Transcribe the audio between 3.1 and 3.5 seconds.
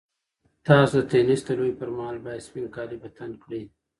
تن